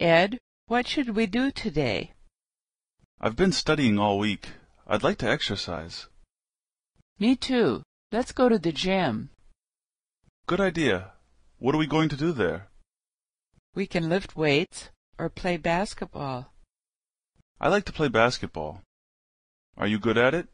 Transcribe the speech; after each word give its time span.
Ed, 0.00 0.38
what 0.66 0.88
should 0.88 1.10
we 1.10 1.26
do 1.26 1.50
today? 1.50 2.12
I've 3.20 3.36
been 3.36 3.52
studying 3.52 3.98
all 3.98 4.18
week. 4.18 4.48
I'd 4.86 5.02
like 5.02 5.18
to 5.18 5.28
exercise. 5.28 6.08
Me 7.18 7.36
too. 7.36 7.82
Let's 8.10 8.32
go 8.32 8.48
to 8.48 8.58
the 8.58 8.72
gym. 8.72 9.30
Good 10.46 10.60
idea. 10.60 11.12
What 11.58 11.74
are 11.74 11.78
we 11.78 11.86
going 11.86 12.08
to 12.08 12.16
do 12.16 12.32
there? 12.32 12.68
We 13.74 13.86
can 13.86 14.08
lift 14.08 14.36
weights 14.36 14.90
or 15.18 15.28
play 15.28 15.56
basketball. 15.56 16.52
I 17.60 17.68
like 17.68 17.84
to 17.86 17.92
play 17.92 18.08
basketball. 18.08 18.82
Are 19.76 19.86
you 19.86 19.98
good 19.98 20.18
at 20.18 20.34
it? 20.34 20.48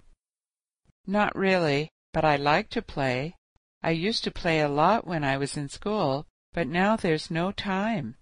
Not 1.06 1.34
really, 1.34 1.90
but 2.12 2.24
I 2.24 2.36
like 2.36 2.68
to 2.70 2.82
play. 2.82 3.36
I 3.82 3.90
used 3.90 4.22
to 4.24 4.30
play 4.30 4.60
a 4.60 4.68
lot 4.68 5.06
when 5.06 5.24
I 5.24 5.38
was 5.38 5.56
in 5.56 5.68
school, 5.68 6.26
but 6.52 6.68
now 6.68 6.96
there's 6.96 7.30
no 7.30 7.52
time. 7.52 8.16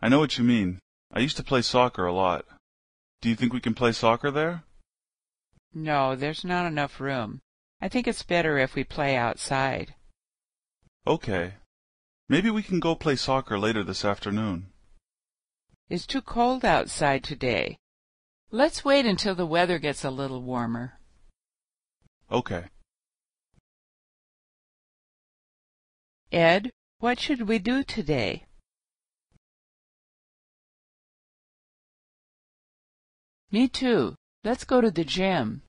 I 0.00 0.08
know 0.08 0.20
what 0.20 0.38
you 0.38 0.44
mean. 0.44 0.78
I 1.12 1.20
used 1.20 1.36
to 1.38 1.42
play 1.42 1.62
soccer 1.62 2.06
a 2.06 2.12
lot. 2.12 2.44
Do 3.20 3.28
you 3.28 3.34
think 3.34 3.52
we 3.52 3.60
can 3.60 3.74
play 3.74 3.92
soccer 3.92 4.30
there? 4.30 4.62
No, 5.74 6.14
there's 6.14 6.44
not 6.44 6.66
enough 6.66 7.00
room. 7.00 7.40
I 7.80 7.88
think 7.88 8.06
it's 8.06 8.22
better 8.22 8.58
if 8.58 8.74
we 8.74 8.84
play 8.84 9.16
outside. 9.16 9.94
Okay. 11.06 11.54
Maybe 12.28 12.50
we 12.50 12.62
can 12.62 12.80
go 12.80 12.94
play 12.94 13.16
soccer 13.16 13.58
later 13.58 13.82
this 13.82 14.04
afternoon. 14.04 14.66
It's 15.88 16.06
too 16.06 16.22
cold 16.22 16.64
outside 16.64 17.24
today. 17.24 17.78
Let's 18.50 18.84
wait 18.84 19.06
until 19.06 19.34
the 19.34 19.46
weather 19.46 19.78
gets 19.78 20.04
a 20.04 20.10
little 20.10 20.42
warmer. 20.42 20.98
Okay. 22.30 22.64
Ed, 26.30 26.70
what 26.98 27.18
should 27.18 27.48
we 27.48 27.58
do 27.58 27.82
today? 27.82 28.44
Me 33.50 33.66
too. 33.66 34.14
Let's 34.44 34.64
go 34.64 34.80
to 34.80 34.90
the 34.90 35.04
gym. 35.04 35.62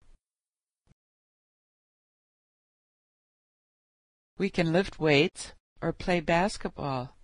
We 4.37 4.49
can 4.49 4.73
lift 4.73 4.99
weights 4.99 5.53
or 5.81 5.93
play 5.93 6.19
basketball. 6.19 7.15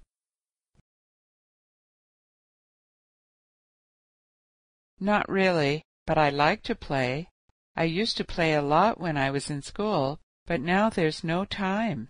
Not 4.99 5.27
really, 5.27 5.83
but 6.07 6.17
I 6.17 6.29
like 6.29 6.63
to 6.63 6.75
play. 6.75 7.27
I 7.75 7.83
used 7.83 8.15
to 8.17 8.23
play 8.23 8.53
a 8.53 8.61
lot 8.61 8.99
when 8.99 9.17
I 9.17 9.31
was 9.31 9.49
in 9.49 9.61
school, 9.61 10.19
but 10.45 10.61
now 10.61 10.89
there's 10.89 11.23
no 11.23 11.43
time. 11.43 12.09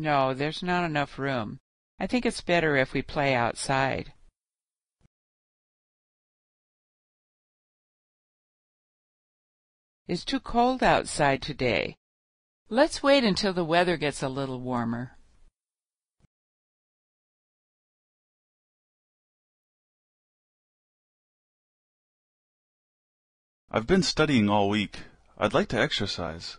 No, 0.00 0.32
there's 0.32 0.62
not 0.62 0.84
enough 0.84 1.18
room. 1.18 1.58
I 1.98 2.06
think 2.06 2.24
it's 2.24 2.40
better 2.40 2.76
if 2.76 2.92
we 2.92 3.02
play 3.02 3.34
outside. 3.34 4.12
It's 10.06 10.24
too 10.24 10.38
cold 10.38 10.84
outside 10.84 11.42
today. 11.42 11.96
Let's 12.68 13.02
wait 13.02 13.24
until 13.24 13.52
the 13.52 13.64
weather 13.64 13.96
gets 13.96 14.22
a 14.22 14.28
little 14.28 14.60
warmer. 14.60 15.18
I've 23.68 23.88
been 23.88 24.04
studying 24.04 24.48
all 24.48 24.68
week. 24.68 25.00
I'd 25.36 25.54
like 25.54 25.68
to 25.70 25.80
exercise. 25.80 26.58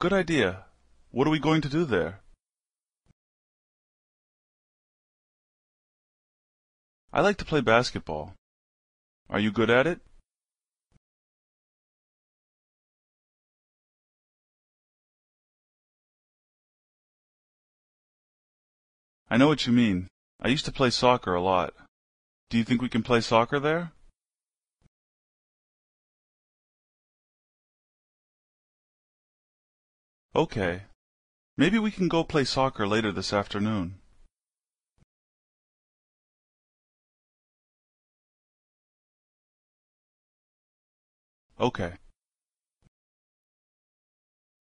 Good 0.00 0.14
idea. 0.14 0.64
What 1.10 1.26
are 1.26 1.30
we 1.30 1.38
going 1.38 1.60
to 1.60 1.68
do 1.68 1.84
there? 1.84 2.20
I 7.12 7.20
like 7.20 7.36
to 7.36 7.44
play 7.44 7.60
basketball. 7.60 8.32
Are 9.28 9.38
you 9.38 9.50
good 9.52 9.68
at 9.68 9.86
it? 9.86 10.00
I 19.28 19.36
know 19.36 19.48
what 19.48 19.66
you 19.66 19.72
mean. 19.74 20.08
I 20.40 20.48
used 20.48 20.64
to 20.64 20.72
play 20.72 20.88
soccer 20.88 21.34
a 21.34 21.42
lot. 21.42 21.74
Do 22.48 22.56
you 22.56 22.64
think 22.64 22.80
we 22.80 22.88
can 22.88 23.02
play 23.02 23.20
soccer 23.20 23.60
there? 23.60 23.92
Okay. 30.34 30.82
Maybe 31.56 31.78
we 31.78 31.90
can 31.90 32.08
go 32.08 32.22
play 32.22 32.44
soccer 32.44 32.86
later 32.86 33.10
this 33.10 33.32
afternoon. 33.32 33.96
Okay. 41.58 41.94